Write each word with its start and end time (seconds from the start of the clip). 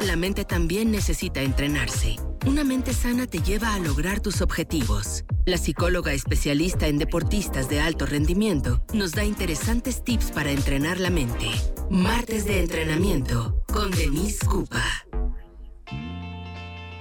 La 0.00 0.16
mente 0.16 0.46
también 0.46 0.90
necesita 0.90 1.42
entrenarse. 1.42 2.16
Una 2.46 2.64
mente 2.64 2.94
sana 2.94 3.26
te 3.26 3.40
lleva 3.42 3.74
a 3.74 3.78
lograr 3.78 4.20
tus 4.20 4.40
objetivos. 4.40 5.24
La 5.44 5.58
psicóloga 5.58 6.14
especialista 6.14 6.86
en 6.86 6.96
deportistas 6.96 7.68
de 7.68 7.80
alto 7.80 8.06
rendimiento 8.06 8.82
nos 8.94 9.12
da 9.12 9.24
interesantes 9.24 10.02
tips 10.02 10.32
para 10.32 10.52
entrenar 10.52 10.98
la 10.98 11.10
mente. 11.10 11.50
Martes 11.90 12.46
de 12.46 12.60
entrenamiento 12.60 13.62
con 13.70 13.90
Denise 13.90 14.46
Cupa. 14.46 14.82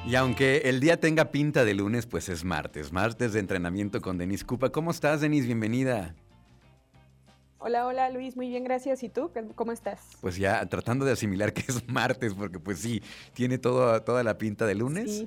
Y 0.06 0.16
aunque 0.16 0.64
el 0.66 0.82
día 0.82 1.00
tenga 1.00 1.32
pinta 1.32 1.64
de 1.64 1.76
lunes, 1.76 2.06
pues 2.06 2.28
es 2.28 2.44
martes. 2.44 2.92
Martes 2.92 3.32
de 3.32 3.40
entrenamiento 3.40 4.02
con 4.02 4.18
Denise 4.18 4.44
Cupa. 4.44 4.72
¿Cómo 4.72 4.92
estás, 4.92 5.22
Denise? 5.22 5.46
Bienvenida. 5.46 6.16
Hola, 7.62 7.86
hola 7.86 8.10
Luis, 8.10 8.38
muy 8.38 8.48
bien, 8.48 8.64
gracias. 8.64 9.04
¿Y 9.04 9.10
tú? 9.10 9.32
¿Cómo 9.56 9.74
estás? 9.74 10.00
Pues 10.22 10.38
ya 10.38 10.66
tratando 10.68 11.04
de 11.04 11.12
asimilar 11.12 11.52
que 11.52 11.62
es 11.68 11.88
martes, 11.90 12.34
porque 12.34 12.58
pues 12.58 12.80
sí, 12.80 13.04
tiene 13.34 13.58
todo, 13.58 14.02
toda 14.02 14.24
la 14.24 14.38
pinta 14.38 14.66
de 14.66 14.76
lunes. 14.76 15.26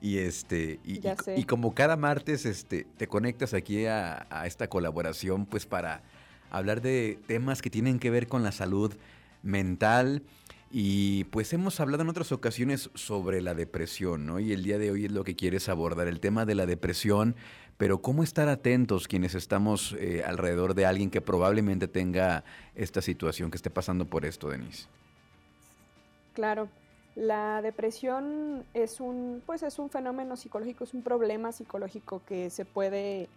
Y 0.00 0.18
este, 0.18 0.80
y, 0.84 1.44
como 1.44 1.74
cada 1.74 1.96
martes 1.96 2.46
este, 2.46 2.86
te 2.96 3.06
conectas 3.06 3.52
aquí 3.54 3.84
a, 3.86 4.26
a, 4.30 4.46
esta 4.46 4.68
colaboración, 4.68 5.46
pues 5.46 5.66
para 5.66 6.02
hablar 6.50 6.80
de 6.80 7.18
temas 7.26 7.60
que 7.60 7.70
tienen 7.70 7.98
que 7.98 8.10
ver 8.10 8.28
con 8.28 8.42
la 8.42 8.52
salud 8.52 8.94
mental. 9.42 10.22
Y 10.70 11.24
pues 11.24 11.52
hemos 11.52 11.80
hablado 11.80 12.02
en 12.02 12.08
otras 12.08 12.32
ocasiones 12.32 12.90
sobre 12.94 13.40
la 13.40 13.54
depresión, 13.54 14.26
¿no? 14.26 14.40
Y 14.40 14.52
el 14.52 14.64
día 14.64 14.78
de 14.78 14.90
hoy 14.90 15.04
es 15.04 15.12
lo 15.12 15.22
que 15.22 15.36
quieres 15.36 15.68
abordar, 15.68 16.08
el 16.08 16.20
tema 16.20 16.44
de 16.46 16.54
la 16.54 16.66
depresión 16.66 17.36
pero 17.76 18.00
¿cómo 18.00 18.22
estar 18.22 18.48
atentos 18.48 19.08
quienes 19.08 19.34
estamos 19.34 19.96
eh, 19.98 20.22
alrededor 20.24 20.74
de 20.74 20.86
alguien 20.86 21.10
que 21.10 21.20
probablemente 21.20 21.88
tenga 21.88 22.44
esta 22.74 23.02
situación, 23.02 23.50
que 23.50 23.56
esté 23.56 23.70
pasando 23.70 24.04
por 24.04 24.24
esto, 24.24 24.48
Denise? 24.48 24.86
Claro, 26.34 26.68
la 27.16 27.62
depresión 27.62 28.64
es 28.74 29.00
un, 29.00 29.42
pues 29.46 29.62
es 29.62 29.78
un 29.78 29.90
fenómeno 29.90 30.36
psicológico, 30.36 30.84
es 30.84 30.94
un 30.94 31.02
problema 31.02 31.52
psicológico 31.52 32.22
que 32.26 32.50
se 32.50 32.64
puede 32.64 33.28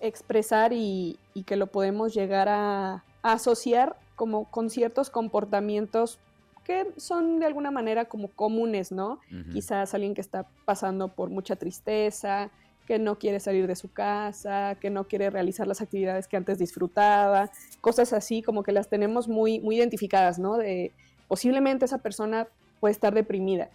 expresar 0.00 0.72
y, 0.72 1.18
que 1.46 1.56
lo 1.56 1.66
podemos 1.66 2.14
llegar 2.14 2.48
a, 2.48 3.04
asociar 3.22 3.96
como 4.14 4.44
con 4.44 4.70
ciertos 4.70 5.10
comportamientos 5.10 6.18
que 6.64 6.86
son 6.96 7.40
de 7.40 7.46
alguna 7.46 7.70
manera 7.70 8.04
como 8.04 8.28
comunes, 8.28 8.92
¿no? 8.92 9.20
Quizás 9.52 9.94
alguien 9.94 10.14
que 10.14 10.20
está 10.20 10.46
pasando 10.64 11.08
por 11.08 11.30
mucha 11.30 11.56
tristeza, 11.56 12.50
que 12.86 12.98
no 12.98 13.18
quiere 13.18 13.40
salir 13.40 13.66
de 13.66 13.76
su 13.76 13.92
casa, 13.92 14.76
que 14.80 14.90
no 14.90 15.08
quiere 15.08 15.28
realizar 15.30 15.66
las 15.66 15.80
actividades 15.80 16.28
que 16.28 16.36
antes 16.36 16.58
disfrutaba, 16.58 17.50
cosas 17.80 18.12
así 18.12 18.42
como 18.42 18.62
que 18.62 18.72
las 18.72 18.88
tenemos 18.88 19.28
muy, 19.28 19.60
muy 19.60 19.76
identificadas, 19.76 20.38
¿no? 20.38 20.56
De 20.56 20.92
posiblemente 21.28 21.84
esa 21.84 21.98
persona 21.98 22.48
puede 22.80 22.92
estar 22.92 23.12
deprimida, 23.14 23.68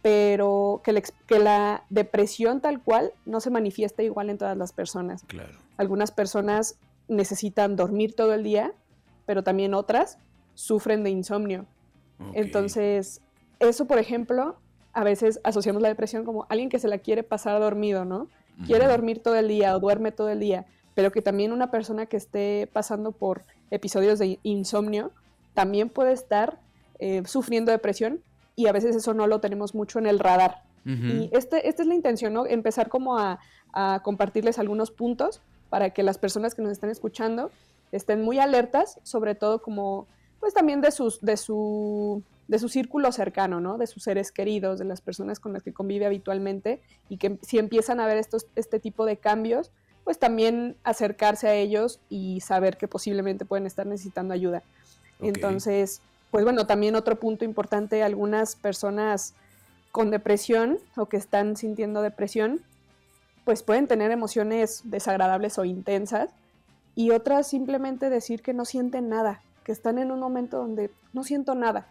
pero 0.00 0.80
que, 0.84 1.02
que 1.26 1.38
la 1.38 1.84
depresión 1.90 2.60
tal 2.60 2.82
cual 2.82 3.12
no 3.26 3.40
se 3.40 3.50
manifiesta 3.50 4.02
igual 4.02 4.30
en 4.30 4.38
todas 4.38 4.56
las 4.56 4.72
personas. 4.72 5.24
Claro. 5.24 5.58
Algunas 5.76 6.10
personas 6.10 6.76
necesitan 7.08 7.76
dormir 7.76 8.14
todo 8.14 8.32
el 8.34 8.42
día, 8.42 8.72
pero 9.26 9.42
también 9.42 9.74
otras 9.74 10.18
sufren 10.54 11.02
de 11.02 11.10
insomnio. 11.10 11.66
Entonces, 12.34 13.20
eso, 13.58 13.86
por 13.86 13.98
ejemplo, 13.98 14.56
a 14.92 15.04
veces 15.04 15.40
asociamos 15.44 15.82
la 15.82 15.88
depresión 15.88 16.24
como 16.24 16.46
alguien 16.48 16.68
que 16.68 16.78
se 16.78 16.88
la 16.88 16.98
quiere 16.98 17.22
pasar 17.22 17.58
dormido, 17.60 18.04
¿no? 18.04 18.28
Quiere 18.66 18.86
dormir 18.86 19.22
todo 19.22 19.36
el 19.36 19.48
día 19.48 19.76
o 19.76 19.80
duerme 19.80 20.12
todo 20.12 20.28
el 20.28 20.40
día, 20.40 20.66
pero 20.94 21.10
que 21.10 21.22
también 21.22 21.52
una 21.52 21.70
persona 21.70 22.06
que 22.06 22.16
esté 22.16 22.68
pasando 22.72 23.12
por 23.12 23.42
episodios 23.70 24.18
de 24.18 24.38
insomnio 24.42 25.12
también 25.54 25.88
puede 25.88 26.12
estar 26.12 26.58
eh, 26.98 27.22
sufriendo 27.26 27.72
depresión 27.72 28.20
y 28.54 28.66
a 28.66 28.72
veces 28.72 28.94
eso 28.94 29.14
no 29.14 29.26
lo 29.26 29.40
tenemos 29.40 29.74
mucho 29.74 29.98
en 29.98 30.06
el 30.06 30.18
radar. 30.18 30.62
Y 30.84 31.30
este, 31.32 31.68
esta 31.68 31.82
es 31.82 31.88
la 31.88 31.94
intención, 31.94 32.32
¿no? 32.32 32.44
Empezar 32.44 32.88
como 32.88 33.16
a, 33.16 33.38
compartirles 34.02 34.58
algunos 34.58 34.90
puntos 34.90 35.40
para 35.70 35.90
que 35.90 36.02
las 36.02 36.18
personas 36.18 36.54
que 36.54 36.60
nos 36.60 36.72
están 36.72 36.90
escuchando 36.90 37.50
estén 37.92 38.22
muy 38.22 38.38
alertas, 38.38 38.98
sobre 39.02 39.34
todo 39.34 39.62
como, 39.62 40.06
pues 40.40 40.52
también 40.52 40.80
de, 40.80 40.90
sus, 40.90 41.20
de 41.20 41.36
su 41.36 42.22
de 42.52 42.58
su 42.58 42.68
círculo 42.68 43.12
cercano, 43.12 43.60
¿no? 43.60 43.78
De 43.78 43.86
sus 43.86 44.02
seres 44.02 44.30
queridos, 44.30 44.78
de 44.78 44.84
las 44.84 45.00
personas 45.00 45.40
con 45.40 45.54
las 45.54 45.62
que 45.62 45.72
convive 45.72 46.04
habitualmente 46.04 46.82
y 47.08 47.16
que 47.16 47.38
si 47.40 47.58
empiezan 47.58 47.98
a 47.98 48.04
ver 48.04 48.18
estos, 48.18 48.46
este 48.56 48.78
tipo 48.78 49.06
de 49.06 49.16
cambios, 49.16 49.70
pues 50.04 50.18
también 50.18 50.76
acercarse 50.84 51.48
a 51.48 51.54
ellos 51.54 51.98
y 52.10 52.42
saber 52.42 52.76
que 52.76 52.88
posiblemente 52.88 53.46
pueden 53.46 53.64
estar 53.64 53.86
necesitando 53.86 54.34
ayuda. 54.34 54.62
Entonces, 55.18 56.02
pues 56.30 56.44
bueno, 56.44 56.66
también 56.66 56.94
otro 56.94 57.18
punto 57.18 57.46
importante, 57.46 58.02
algunas 58.02 58.54
personas 58.54 59.32
con 59.90 60.10
depresión 60.10 60.78
o 60.98 61.06
que 61.06 61.16
están 61.16 61.56
sintiendo 61.56 62.02
depresión, 62.02 62.60
pues 63.46 63.62
pueden 63.62 63.86
tener 63.86 64.10
emociones 64.10 64.82
desagradables 64.84 65.56
o 65.56 65.64
intensas 65.64 66.28
y 66.96 67.12
otras 67.12 67.46
simplemente 67.46 68.10
decir 68.10 68.42
que 68.42 68.52
no 68.52 68.66
sienten 68.66 69.08
nada, 69.08 69.40
que 69.64 69.72
están 69.72 69.96
en 69.96 70.10
un 70.10 70.20
momento 70.20 70.58
donde 70.58 70.90
no 71.14 71.24
siento 71.24 71.54
nada 71.54 71.88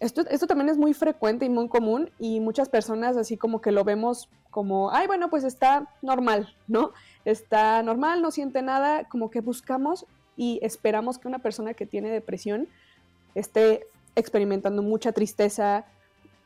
esto, 0.00 0.22
esto 0.30 0.46
también 0.46 0.70
es 0.70 0.78
muy 0.78 0.94
frecuente 0.94 1.44
y 1.44 1.50
muy 1.50 1.68
común 1.68 2.10
y 2.18 2.40
muchas 2.40 2.70
personas 2.70 3.18
así 3.18 3.36
como 3.36 3.60
que 3.60 3.70
lo 3.70 3.84
vemos 3.84 4.30
como, 4.50 4.90
ay, 4.90 5.06
bueno, 5.06 5.28
pues 5.30 5.44
está 5.44 5.92
normal, 6.02 6.54
¿no? 6.66 6.92
Está 7.24 7.82
normal, 7.82 8.22
no 8.22 8.30
siente 8.30 8.62
nada, 8.62 9.04
como 9.04 9.30
que 9.30 9.42
buscamos 9.42 10.06
y 10.36 10.58
esperamos 10.62 11.18
que 11.18 11.28
una 11.28 11.38
persona 11.38 11.74
que 11.74 11.86
tiene 11.86 12.10
depresión 12.10 12.66
esté 13.34 13.86
experimentando 14.16 14.82
mucha 14.82 15.12
tristeza, 15.12 15.84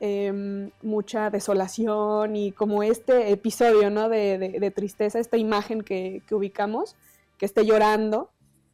em, 0.01 0.71
mucha 0.83 1.31
desolación 1.31 2.35
y 2.35 2.51
como 2.51 2.83
este 2.83 3.31
episodio, 3.31 3.89
¿no? 3.89 4.09
De, 4.09 4.73
tristeza, 4.75 5.21
esta 5.21 5.37
imagen 5.37 5.83
que, 5.83 6.23
que 6.27 6.35
ubicamos, 6.35 6.97
que 7.39 7.47
esté 7.47 7.65
llorando, 7.65 8.31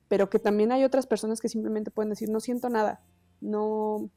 pero 0.09 0.31
que 0.31 0.39
también 0.39 0.73
hay 0.73 0.85
otras 0.85 1.07
personas 1.07 1.41
que 1.41 1.51
simplemente 1.51 1.91
pueden 1.91 2.11
decir, 2.11 2.31
no 2.31 2.41
siento 2.41 2.71
nada, 2.71 3.01
no, 3.41 4.09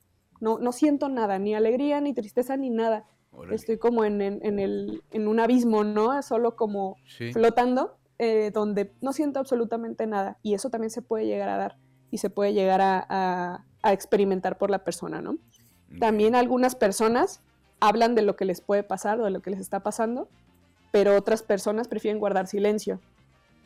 no, 0.44 0.59
no 0.59 0.74
siento 0.74 1.08
nada, 1.08 1.40
ni 1.40 1.56
alegría, 1.56 2.02
ni 2.02 2.14
tristeza, 2.14 2.58
ni 2.58 2.70
nada. 2.70 3.06
Estoy 3.50 3.78
como 3.78 4.04
en, 4.04 4.22
el, 4.22 5.02
en 5.09 5.28
un 5.30 5.40
abismo, 5.40 5.86
¿no? 5.86 6.22
Solo 6.22 6.58
como 6.58 6.98
flotando, 7.31 7.96
eh, 8.20 8.52
donde 8.53 8.92
no 9.00 9.14
siento 9.14 9.40
absolutamente 9.40 10.06
nada. 10.06 10.38
Y 10.44 10.53
eso 10.53 10.70
también 10.70 10.92
se 10.92 11.02
puede 11.02 11.26
llegar 11.28 11.48
a 11.48 11.56
dar 11.56 11.78
y 12.12 12.18
se 12.18 12.30
puede 12.30 12.52
llegar 12.53 12.82
a, 12.84 13.64
experimentar 13.86 14.58
por 14.58 14.70
la 14.70 14.84
persona, 14.84 15.22
¿no? 15.22 15.38
También 16.00 16.36
algunas 16.36 16.76
personas 16.76 17.42
hablan 17.80 18.14
de 18.14 18.22
lo 18.22 18.36
que 18.36 18.44
les 18.44 18.59
puede 18.59 18.84
pasar 18.84 19.22
o 19.22 19.26
de 19.26 19.32
lo 19.32 19.42
que 19.42 19.50
les 19.50 19.62
está 19.62 19.80
pasando, 19.80 20.28
pero 20.92 21.16
otras 21.16 21.42
personas 21.42 21.88
prefieren 21.88 22.20
guardar 22.20 22.48
silencio. 22.48 23.00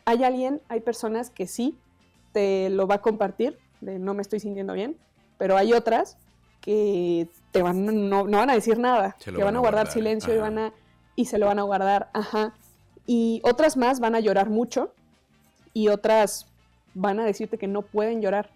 Hay 0.06 0.24
alguien, 0.24 0.62
hay 0.70 0.82
personas 0.82 1.32
que 1.32 1.48
sí 1.48 1.76
te 2.34 2.70
lo 2.70 2.86
va 2.86 2.96
a 2.96 3.02
compartir, 3.02 3.58
de 3.82 3.98
no 3.98 4.14
me 4.14 4.22
estoy 4.22 4.40
sintiendo 4.40 4.74
bien, 4.74 4.96
pero 5.38 5.58
hay 5.58 5.74
otras 5.74 6.18
que 6.62 7.30
te 7.52 7.62
van, 7.62 8.10
no, 8.10 8.26
van 8.26 8.50
a 8.50 8.54
decir 8.54 8.78
nada, 8.78 9.16
que 9.24 9.44
van, 9.44 9.56
a 9.56 9.60
guardar, 9.60 9.88
silencio 9.88 10.34
y 10.34 10.38
van 10.38 10.58
a 10.60 10.74
y 11.16 11.26
se 11.26 11.38
lo 11.38 11.48
van 11.48 11.60
a 11.60 11.64
guardar, 11.64 12.10
ajá. 12.14 12.54
Y 13.06 13.42
otras 13.44 13.78
más 13.78 14.00
van 14.00 14.16
a 14.16 14.20
llorar 14.20 14.50
mucho 14.50 14.94
y 15.74 15.88
otras 15.88 16.48
van 16.94 17.20
a 17.20 17.26
decirte 17.26 17.58
que 17.58 17.68
no 17.68 17.82
pueden 17.82 18.22
llorar, 18.22 18.52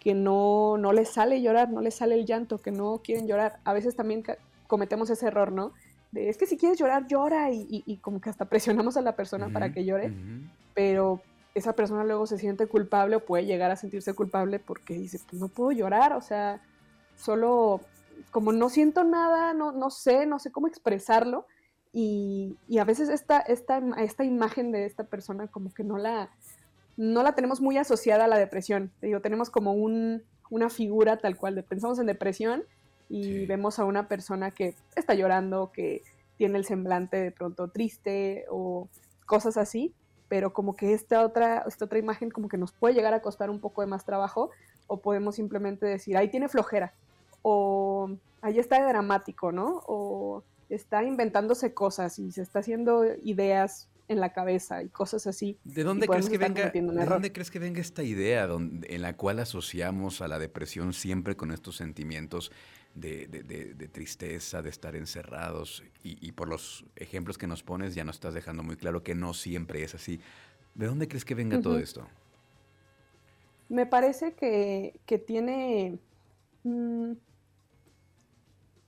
que 0.00 0.14
no, 0.14 0.78
no 0.78 0.92
les 0.92 1.10
sale 1.10 1.42
llorar, 1.42 1.70
no 1.70 1.80
les 1.80 1.94
sale 1.94 2.14
el 2.14 2.24
llanto, 2.24 2.58
que 2.58 2.70
no 2.70 3.00
quieren 3.04 3.26
llorar. 3.26 3.58
A 3.64 3.72
veces 3.72 3.96
también 3.96 4.22
cometemos 4.66 5.10
ese 5.10 5.26
error, 5.26 5.52
¿no? 5.52 5.72
De, 6.12 6.28
es 6.28 6.38
que 6.38 6.46
si 6.46 6.56
quieres 6.56 6.78
llorar, 6.78 7.06
llora 7.06 7.50
y, 7.50 7.98
como 8.00 8.20
que 8.20 8.30
hasta 8.30 8.44
presionamos 8.46 8.96
a 8.96 9.02
la 9.02 9.16
persona 9.16 9.48
para 9.48 9.72
que 9.72 9.84
llore, 9.84 10.12
pero 10.74 11.20
esa 11.54 11.72
persona 11.72 12.04
luego 12.04 12.26
se 12.26 12.38
siente 12.38 12.66
culpable 12.66 13.16
o 13.16 13.24
puede 13.24 13.46
llegar 13.46 13.70
a 13.70 13.76
sentirse 13.76 14.14
culpable 14.14 14.58
porque 14.58 14.94
dice, 14.94 15.18
pues 15.28 15.40
no 15.40 15.48
puedo 15.48 15.72
llorar, 15.72 16.12
o 16.12 16.20
sea, 16.20 16.60
solo 17.16 17.80
como 18.30 18.52
no 18.52 18.68
siento 18.68 19.04
nada, 19.04 19.54
no, 19.54 19.72
no 19.72 19.90
sé, 19.90 20.26
no 20.26 20.38
sé 20.38 20.50
cómo 20.50 20.66
expresarlo. 20.66 21.46
Y, 21.92 22.58
a 22.78 22.84
veces 22.84 23.08
esta, 23.08 23.40
esta, 23.40 23.80
esta 23.98 24.24
imagen 24.24 24.70
de 24.72 24.84
esta 24.84 25.04
persona 25.04 25.48
como 25.48 25.72
que 25.72 25.82
no 25.82 25.96
la, 25.96 26.30
no 26.96 27.22
la 27.22 27.34
tenemos 27.34 27.60
muy 27.60 27.78
asociada 27.78 28.24
a 28.24 28.28
la 28.28 28.36
depresión. 28.36 28.92
digo, 29.00 29.20
tenemos 29.20 29.48
como 29.48 29.72
un, 29.72 30.22
una 30.50 30.68
figura 30.68 31.16
tal 31.16 31.36
cual, 31.36 31.64
pensamos 31.64 31.98
en 31.98 32.06
depresión 32.06 32.64
y 33.08 33.46
vemos 33.46 33.78
a 33.78 33.84
una 33.84 34.08
persona 34.08 34.50
que 34.50 34.74
está 34.96 35.14
llorando, 35.14 35.72
que 35.72 36.02
tiene 36.36 36.58
el 36.58 36.64
semblante 36.64 37.16
de 37.16 37.30
pronto 37.30 37.68
triste 37.68 38.44
o 38.50 38.88
cosas 39.24 39.56
así, 39.56 39.94
pero 40.28 40.52
como 40.52 40.76
que 40.76 40.92
esta 40.92 41.24
otra, 41.24 41.64
esta 41.66 41.86
otra 41.86 41.98
imagen 41.98 42.30
como 42.30 42.48
que 42.48 42.58
nos 42.58 42.72
puede 42.72 42.94
llegar 42.94 43.14
a 43.14 43.22
costar 43.22 43.48
un 43.48 43.60
poco 43.60 43.80
de 43.80 43.86
más 43.86 44.04
trabajo 44.04 44.50
o 44.86 45.00
podemos 45.00 45.36
simplemente 45.36 45.86
decir, 45.86 46.16
ahí 46.16 46.28
tiene 46.28 46.48
flojera, 46.48 46.94
o 47.48 48.10
ahí 48.42 48.58
está 48.58 48.84
dramático, 48.84 49.52
¿no? 49.52 49.84
O 49.86 50.42
está 50.68 51.04
inventándose 51.04 51.74
cosas 51.74 52.18
y 52.18 52.32
se 52.32 52.42
está 52.42 52.58
haciendo 52.58 53.04
ideas 53.22 53.88
en 54.08 54.18
la 54.18 54.32
cabeza 54.32 54.82
y 54.82 54.88
cosas 54.88 55.28
así. 55.28 55.56
¿De 55.62 55.84
dónde, 55.84 56.08
crees 56.08 56.28
que, 56.28 56.38
venga, 56.38 56.70
¿de 56.70 57.06
dónde 57.06 57.32
crees 57.32 57.52
que 57.52 57.60
venga 57.60 57.80
esta 57.80 58.02
idea 58.02 58.48
en 58.50 59.02
la 59.02 59.16
cual 59.16 59.38
asociamos 59.38 60.22
a 60.22 60.28
la 60.28 60.40
depresión 60.40 60.92
siempre 60.92 61.36
con 61.36 61.52
estos 61.52 61.76
sentimientos 61.76 62.50
de, 62.96 63.88
tristeza, 63.92 64.60
de 64.60 64.70
estar 64.70 64.96
encerrados. 64.96 65.84
Y, 66.02 66.32
por 66.32 66.48
los 66.48 66.84
ejemplos 66.96 67.38
que 67.38 67.46
nos 67.46 67.62
pones 67.62 67.94
ya 67.94 68.02
nos 68.02 68.16
estás 68.16 68.34
dejando 68.34 68.64
muy 68.64 68.76
claro 68.76 69.04
que 69.04 69.14
no 69.14 69.34
siempre 69.34 69.84
es 69.84 69.94
así. 69.94 70.20
¿De 70.74 70.86
dónde 70.86 71.06
crees 71.06 71.24
que 71.24 71.36
venga 71.36 71.60
todo 71.60 71.78
esto? 71.78 72.08
Me 73.68 73.86
parece 73.86 74.32
que, 74.32 75.24
tiene... 75.28 76.00
Mm, 76.64 77.12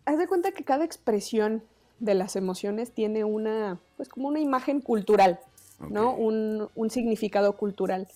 haz 0.09 0.19
de 0.19 0.27
cuenta 0.27 0.53
que 0.53 0.65
cada 0.65 0.85
expresión 0.85 1.63
de 2.01 2.15
las 2.15 2.37
emociones 2.37 2.93
tiene 2.93 3.25
una, 3.25 3.79
pues 3.97 4.09
como 4.09 4.29
una 4.29 4.41
imagen 4.41 4.81
cultural, 4.81 5.41
¿no? 5.91 6.15
Un, 6.15 6.69
un, 6.75 6.91
significado 6.91 7.57
cultural 7.57 8.09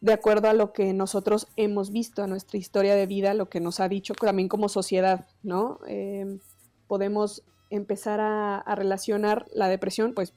de 0.00 0.12
acuerdo 0.12 0.48
a 0.48 0.54
lo 0.54 0.72
que 0.72 0.92
nosotros 0.92 1.48
hemos 1.56 1.90
visto, 1.90 2.22
a 2.22 2.26
nuestra 2.26 2.58
historia 2.58 2.94
de 2.94 3.06
vida, 3.06 3.34
lo 3.34 3.48
que 3.48 3.60
nos 3.60 3.80
ha 3.80 3.88
dicho 3.88 4.14
también 4.14 4.48
como 4.48 4.68
sociedad, 4.68 5.26
¿no? 5.42 5.78
Eh, 5.86 6.38
podemos 6.86 7.42
empezar 7.70 8.20
a, 8.20 8.74
relacionar 8.74 9.46
la 9.52 9.68
depresión, 9.68 10.14
pues, 10.14 10.32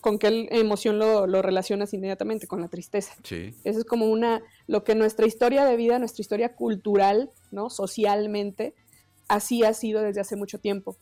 con 0.00 0.18
qué 0.18 0.48
emoción 0.50 0.98
lo, 0.98 1.26
relacionas 1.42 1.92
inmediatamente, 1.92 2.46
con 2.46 2.60
la 2.60 2.68
tristeza. 2.68 3.14
Sí. 3.22 3.54
Eso 3.64 3.80
es 3.80 3.84
como 3.84 4.06
una, 4.06 4.42
lo 4.66 4.82
que 4.82 4.94
nuestra 4.94 5.26
historia 5.26 5.64
de 5.64 5.76
vida, 5.76 5.98
nuestra 5.98 6.22
historia 6.22 6.54
cultural, 6.54 7.30
¿no? 7.50 7.68
Socialmente, 7.68 8.74
así 9.28 9.64
ha 9.64 9.74
sido 9.74 10.02
desde 10.02 10.20
hace 10.20 10.36
mucho 10.36 10.58
tiempo. 10.58 10.96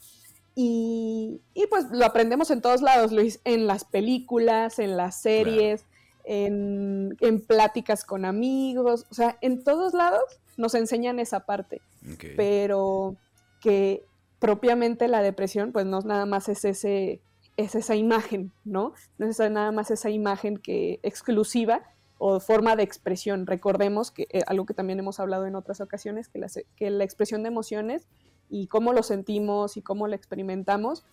Y, 0.56 1.40
pues 1.68 1.86
lo 1.90 2.04
aprendemos 2.04 2.50
en 2.50 2.60
todos 2.60 2.80
lados, 2.80 3.10
Luis, 3.10 3.40
en 3.44 3.66
las 3.66 3.84
películas, 3.84 4.78
en 4.78 4.96
las 4.96 5.20
series, 5.20 5.84
en, 6.24 7.16
pláticas 7.46 8.04
con 8.04 8.24
amigos, 8.24 9.06
o 9.10 9.14
sea, 9.14 9.36
en 9.40 9.64
todos 9.64 9.94
lados 9.94 10.22
nos 10.56 10.74
enseñan 10.74 11.18
esa 11.18 11.40
parte, 11.40 11.82
pero 12.36 13.16
que 13.60 14.04
propiamente 14.38 15.08
la 15.08 15.22
depresión, 15.22 15.72
pues 15.72 15.86
no 15.86 16.00
nada 16.02 16.26
más 16.26 16.48
es 16.48 16.64
ese 16.64 17.20
es 17.56 17.74
esa 17.74 17.94
imagen, 17.94 18.52
¿no? 18.64 18.94
No 19.18 19.26
es 19.26 19.38
nada 19.38 19.70
más 19.70 19.90
esa 19.90 20.10
imagen 20.10 20.56
que 20.56 20.98
exclusiva 21.02 21.82
o 22.26 22.40
forma 22.40 22.74
de 22.74 22.82
expresión. 22.82 23.46
Recordemos 23.46 24.10
que 24.10 24.26
eh, 24.30 24.40
algo 24.46 24.64
que 24.64 24.72
también 24.72 24.98
hemos 24.98 25.20
hablado 25.20 25.44
en 25.44 25.56
otras 25.56 25.82
ocasiones, 25.82 26.26
que 26.26 26.38
la, 26.38 26.46
que 26.74 26.88
la 26.88 27.04
expresión 27.04 27.42
de 27.42 27.48
emociones 27.48 28.06
y 28.48 28.66
cómo 28.68 28.94
lo 28.94 29.02
sentimos 29.02 29.76
y 29.76 29.82
cómo 29.82 30.08
lo 30.08 30.14
experimentamos 30.14 31.04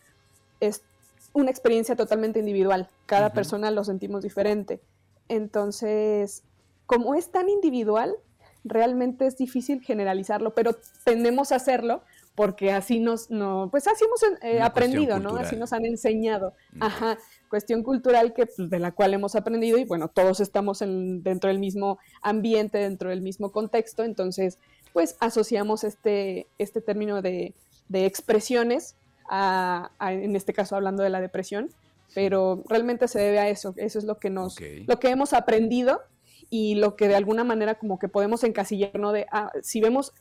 es 0.62 0.84
una 1.34 1.52
experiencia 1.52 1.98
totalmente 1.98 2.40
individual. 2.40 2.88
Cada 3.08 3.34
persona 3.34 3.72
lo 3.72 3.84
sentimos 3.84 4.24
diferente. 4.24 4.80
Entonces, 5.28 6.44
como 6.86 7.14
es 7.14 7.30
tan 7.30 7.50
individual, 7.50 8.16
realmente 8.64 9.28
es 9.28 9.36
difícil 9.36 9.82
generalizarlo, 9.82 10.54
pero 10.54 10.78
tendemos 11.04 11.52
a 11.52 11.58
hacerlo 11.58 12.04
porque 12.36 12.72
así 12.72 13.00
nos, 13.00 13.30
no, 13.30 13.68
pues 13.72 13.88
así 13.88 14.06
hemos 14.06 14.22
eh, 14.42 14.62
aprendido, 14.62 15.20
¿no? 15.20 15.36
Así 15.36 15.56
nos 15.56 15.74
han 15.74 15.86
enseñado. 15.86 16.54
Ajá, 16.80 17.18
cuestión 17.50 17.84
cultural 17.84 18.34
que, 18.34 18.46
pues, 18.46 18.70
de 18.70 18.80
la 18.80 18.92
cual 18.94 19.14
hemos 19.14 19.36
aprendido 19.36 19.78
y 19.78 19.84
bueno, 19.84 20.08
todos 20.08 20.40
estamos 20.40 20.82
en, 20.82 21.24
dentro 21.24 21.50
del 21.50 21.60
mismo 21.60 22.00
ambiente, 22.22 22.78
dentro 22.78 23.10
del 23.10 23.22
mismo 23.22 23.52
contexto, 23.52 24.04
entonces, 24.04 24.58
pues 24.94 25.18
asociamos 25.20 25.84
este, 25.84 26.48
este 26.58 26.82
término 26.82 27.22
de, 27.22 27.54
de 27.90 28.06
expresiones, 28.06 28.96
a, 29.30 29.92
en 30.00 30.36
este 30.36 30.54
caso 30.54 30.76
hablando 30.76 31.04
de 31.04 31.10
la 31.10 31.22
depresión, 31.22 31.70
pero 32.14 32.64
realmente 32.68 33.08
se 33.08 33.20
debe 33.20 33.40
a 33.40 33.50
eso, 33.50 33.74
eso 33.78 34.00
es 34.00 34.06
lo 34.06 34.18
que 34.20 34.30
nos, 34.30 34.58
lo 34.60 35.00
que 35.00 35.10
hemos 35.10 35.34
aprendido 35.34 36.02
y 36.50 36.76
lo 36.76 36.96
que 36.96 37.08
de 37.08 37.16
alguna 37.16 37.44
manera 37.44 37.76
como 37.76 37.98
que 37.98 38.10
podemos 38.10 38.44
encasillar, 38.44 39.00
¿no? 39.00 39.14
De, 39.14 39.26
ah, 39.32 39.52
si 39.62 39.80
vemos 39.80 40.14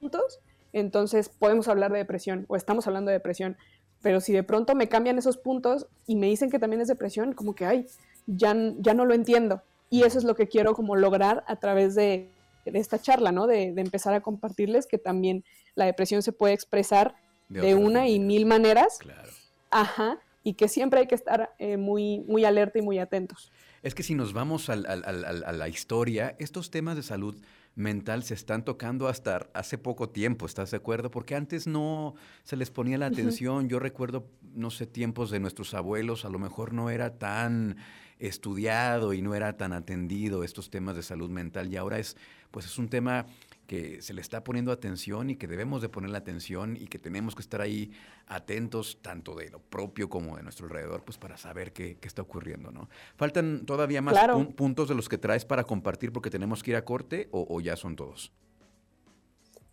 puntos, 0.00 0.40
entonces 0.72 1.28
podemos 1.28 1.68
hablar 1.68 1.92
de 1.92 1.98
depresión 1.98 2.44
o 2.48 2.56
estamos 2.56 2.86
hablando 2.86 3.10
de 3.10 3.18
depresión, 3.18 3.56
pero 4.00 4.20
si 4.20 4.32
de 4.32 4.42
pronto 4.42 4.74
me 4.74 4.88
cambian 4.88 5.18
esos 5.18 5.38
puntos 5.38 5.86
y 6.06 6.16
me 6.16 6.26
dicen 6.26 6.50
que 6.50 6.58
también 6.58 6.82
es 6.82 6.88
depresión, 6.88 7.32
como 7.34 7.54
que, 7.54 7.66
ay, 7.66 7.86
ya, 8.26 8.54
ya 8.78 8.94
no 8.94 9.04
lo 9.04 9.14
entiendo. 9.14 9.62
Y 9.90 10.02
eso 10.04 10.18
es 10.18 10.24
lo 10.24 10.34
que 10.34 10.48
quiero 10.48 10.74
como 10.74 10.96
lograr 10.96 11.44
a 11.46 11.56
través 11.56 11.94
de, 11.94 12.30
esta 12.64 13.00
charla, 13.00 13.32
¿no? 13.32 13.46
De, 13.46 13.72
de, 13.72 13.80
empezar 13.80 14.14
a 14.14 14.20
compartirles 14.20 14.86
que 14.86 14.98
también 14.98 15.44
la 15.74 15.84
depresión 15.84 16.22
se 16.22 16.32
puede 16.32 16.54
expresar 16.54 17.14
de, 17.48 17.74
una 17.74 18.08
y 18.08 18.18
mil 18.18 18.46
maneras. 18.46 18.98
Claro. 18.98 19.30
Ajá 19.70 20.18
y 20.44 20.54
que 20.54 20.68
siempre 20.68 21.00
hay 21.00 21.06
que 21.06 21.14
estar 21.14 21.54
eh, 21.58 21.76
muy, 21.76 22.20
muy 22.20 22.44
alerta 22.44 22.78
y 22.78 22.82
muy 22.82 22.98
atentos. 22.98 23.52
Es 23.82 23.94
que 23.94 24.02
si 24.02 24.14
nos 24.14 24.32
vamos 24.32 24.68
a 24.68 24.76
la 24.76 25.68
historia, 25.68 26.36
estos 26.38 26.70
temas 26.70 26.96
de 26.96 27.02
salud 27.02 27.36
mental 27.74 28.22
se 28.22 28.34
están 28.34 28.64
tocando 28.64 29.08
hasta 29.08 29.48
hace 29.54 29.78
poco 29.78 30.10
tiempo, 30.10 30.46
¿estás 30.46 30.70
de 30.70 30.76
acuerdo? 30.76 31.10
Porque 31.10 31.34
antes 31.34 31.66
no 31.66 32.14
se 32.42 32.56
les 32.56 32.70
ponía 32.70 32.98
la 32.98 33.06
atención. 33.06 33.68
Yo 33.68 33.78
recuerdo, 33.78 34.28
no 34.54 34.70
sé, 34.70 34.86
tiempos 34.86 35.30
de 35.30 35.40
nuestros 35.40 35.74
abuelos, 35.74 36.24
a 36.24 36.28
lo 36.28 36.38
mejor 36.38 36.72
no 36.72 36.90
era 36.90 37.18
tan 37.18 37.76
estudiado 38.18 39.14
y 39.14 39.22
no 39.22 39.34
era 39.34 39.56
tan 39.56 39.72
atendido 39.72 40.44
estos 40.44 40.70
temas 40.70 40.94
de 40.94 41.02
salud 41.02 41.28
mental 41.28 41.72
y 41.72 41.76
ahora 41.76 41.98
es 41.98 42.16
pues 42.52 42.66
es 42.66 42.78
un 42.78 42.88
tema 42.88 43.26
que 43.72 44.02
se 44.02 44.12
le 44.12 44.20
está 44.20 44.44
poniendo 44.44 44.70
atención 44.70 45.30
y 45.30 45.36
que 45.36 45.46
debemos 45.46 45.80
de 45.80 45.88
ponerle 45.88 46.18
atención 46.18 46.76
y 46.76 46.88
que 46.88 46.98
tenemos 46.98 47.34
que 47.34 47.40
estar 47.40 47.62
ahí 47.62 47.90
atentos 48.26 48.98
tanto 49.00 49.34
de 49.34 49.48
lo 49.48 49.60
propio 49.60 50.10
como 50.10 50.36
de 50.36 50.42
nuestro 50.42 50.66
alrededor, 50.66 51.04
pues 51.04 51.16
para 51.16 51.38
saber 51.38 51.72
qué, 51.72 51.96
está 52.02 52.20
ocurriendo, 52.20 52.70
¿no? 52.70 52.90
¿Faltan 53.16 53.64
todavía 53.64 54.02
más 54.02 54.14
puntos 54.56 54.90
de 54.90 54.94
los 54.94 55.08
que 55.08 55.16
traes 55.16 55.46
para 55.46 55.64
compartir 55.64 56.12
porque 56.12 56.28
tenemos 56.28 56.62
que 56.62 56.72
ir 56.72 56.76
a 56.76 56.84
corte 56.84 57.30
o, 57.32 57.58
ya 57.62 57.76
son 57.76 57.96
todos? 57.96 58.30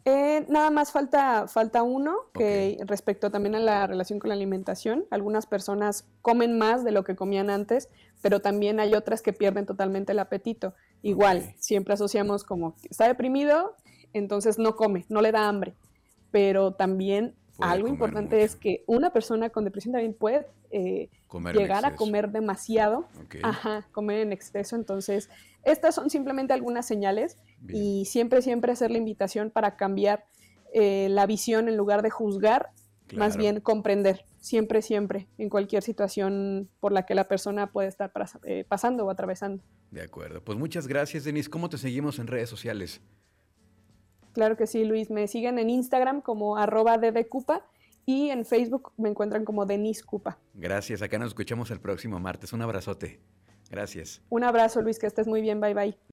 Eh, 0.05 0.45
nada 0.47 0.71
más 0.71 0.93
falta, 0.93 1.49
falta 1.49 1.83
uno, 1.83 2.15
que 2.33 2.77
respecto 2.85 3.29
también 3.31 3.55
a 3.55 3.59
la 3.59 3.85
relación 3.85 4.17
con 4.19 4.29
la 4.29 4.35
alimentación, 4.35 5.07
algunas 5.11 5.45
personas 5.45 6.07
comen 6.21 6.57
más 6.57 6.85
de 6.85 6.93
lo 6.93 7.03
que 7.03 7.17
comían 7.17 7.49
antes, 7.49 7.89
pero 8.21 8.39
también 8.39 8.79
hay 8.79 8.93
otras 8.93 9.21
que 9.21 9.33
pierden 9.33 9.65
totalmente 9.65 10.13
el 10.13 10.19
apetito. 10.19 10.73
Igual, 11.01 11.53
siempre 11.57 11.93
asociamos 11.93 12.45
como 12.45 12.77
está 12.89 13.09
deprimido, 13.09 13.75
entonces 14.13 14.57
no 14.59 14.75
come, 14.75 15.05
no 15.09 15.21
le 15.21 15.31
da 15.31 15.47
hambre. 15.47 15.73
Pero 16.31 16.73
también 16.73 17.35
algo 17.59 17.87
importante 17.87 18.43
es 18.43 18.55
que 18.55 18.83
una 18.87 19.11
persona 19.11 19.49
con 19.49 19.65
depresión 19.65 19.93
también 19.93 20.13
puede 20.13 20.47
eh, 20.71 21.09
llegar 21.53 21.85
a 21.85 21.95
comer 21.95 22.31
demasiado, 22.31 23.07
ajá, 23.43 23.87
comer 23.91 24.19
en 24.19 24.31
exceso. 24.31 24.75
Entonces, 24.75 25.29
estas 25.63 25.95
son 25.95 26.09
simplemente 26.09 26.53
algunas 26.53 26.87
señales 26.87 27.37
y 27.67 28.05
siempre, 28.05 28.41
siempre 28.41 28.71
hacer 28.71 28.91
la 28.91 28.97
invitación 28.97 29.51
para 29.51 29.75
cambiar 29.75 30.25
eh, 30.73 31.07
la 31.09 31.25
visión 31.25 31.67
en 31.67 31.77
lugar 31.77 32.01
de 32.01 32.09
juzgar, 32.09 32.69
más 33.15 33.37
bien 33.37 33.59
comprender, 33.59 34.23
siempre, 34.37 34.83
siempre, 34.83 35.27
en 35.39 35.49
cualquier 35.49 35.81
situación 35.81 36.69
por 36.79 36.91
la 36.91 37.07
que 37.07 37.15
la 37.15 37.27
persona 37.27 37.71
puede 37.71 37.87
estar 37.87 38.11
eh, 38.43 38.65
pasando 38.67 39.05
o 39.05 39.09
atravesando. 39.09 39.63
De 39.89 40.01
acuerdo. 40.01 40.43
Pues 40.43 40.57
muchas 40.59 40.87
gracias, 40.87 41.23
Denise. 41.23 41.49
¿Cómo 41.49 41.69
te 41.69 41.79
seguimos 41.79 42.19
en 42.19 42.27
redes 42.27 42.49
sociales? 42.49 43.01
Claro 44.33 44.57
que 44.57 44.67
sí, 44.67 44.85
Luis. 44.85 45.09
Me 45.09 45.27
siguen 45.27 45.59
en 45.59 45.69
Instagram 45.69 46.21
como 46.21 46.57
arroba 46.57 46.97
ddcupa 46.97 47.65
y 48.05 48.29
en 48.29 48.45
Facebook 48.45 48.91
me 48.97 49.09
encuentran 49.09 49.45
como 49.45 49.65
Denise 49.65 50.03
Cupa. 50.03 50.39
Gracias. 50.53 51.01
Acá 51.01 51.17
nos 51.19 51.29
escuchamos 51.29 51.71
el 51.71 51.79
próximo 51.79 52.19
martes. 52.19 52.53
Un 52.53 52.61
abrazote. 52.61 53.19
Gracias. 53.69 54.21
Un 54.29 54.43
abrazo, 54.43 54.81
Luis. 54.81 54.97
Que 54.97 55.07
estés 55.07 55.27
muy 55.27 55.41
bien. 55.41 55.59
Bye, 55.61 55.73
bye. 55.73 55.99